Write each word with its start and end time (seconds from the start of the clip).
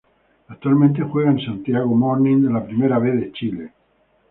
Actualmente 0.47 1.03
juega 1.03 1.29
en 1.29 1.39
Santiago 1.45 1.93
Morning 1.93 2.41
de 2.41 2.51
la 2.51 2.65
Primera 2.65 2.97
B 2.97 3.11
de 3.11 3.31
Chile. 3.33 3.71